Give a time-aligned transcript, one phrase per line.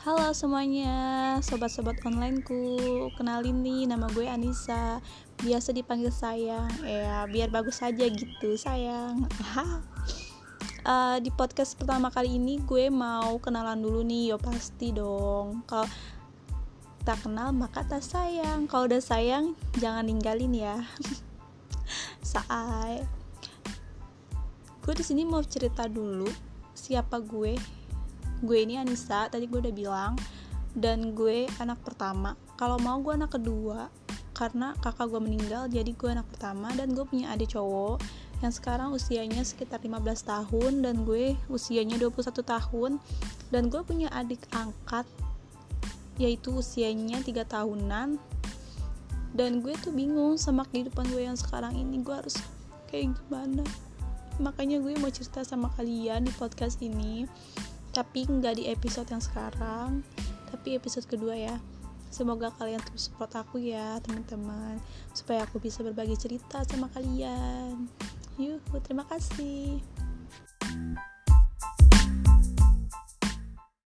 [0.00, 3.12] Halo semuanya, sobat-sobat onlineku.
[3.20, 5.04] Kenalin nih, nama gue Anissa.
[5.44, 6.72] Biasa dipanggil sayang.
[6.80, 9.28] Ya, biar bagus aja gitu, sayang.
[10.88, 14.32] Uh, Di podcast pertama kali ini gue mau kenalan dulu nih.
[14.32, 15.68] Yo pasti dong.
[15.68, 15.84] Kalau
[17.04, 18.64] tak kenal maka tak sayang.
[18.72, 19.52] Kalau udah sayang,
[19.84, 20.80] jangan ninggalin ya.
[22.24, 23.04] Saai.
[24.80, 27.60] Gue di sini mau cerita dulu Siapa gue
[28.40, 30.12] gue ini Anissa tadi gue udah bilang
[30.76, 32.36] dan gue anak pertama.
[32.56, 33.90] Kalau mau gue anak kedua
[34.36, 38.00] karena kakak gue meninggal jadi gue anak pertama dan gue punya adik cowok
[38.40, 42.92] yang sekarang usianya sekitar 15 tahun dan gue usianya 21 tahun.
[43.52, 45.04] Dan gue punya adik angkat
[46.16, 48.16] yaitu usianya 3 tahunan.
[49.36, 52.40] Dan gue tuh bingung sama kehidupan gue yang sekarang ini gue harus
[52.88, 53.62] kayak gimana.
[54.40, 57.28] Makanya gue mau cerita sama kalian di podcast ini
[57.90, 60.02] tapi nggak di episode yang sekarang.
[60.50, 61.56] Tapi episode kedua ya.
[62.10, 64.82] Semoga kalian terus support aku ya teman-teman.
[65.14, 67.86] Supaya aku bisa berbagi cerita sama kalian.
[68.38, 69.78] Yuk terima kasih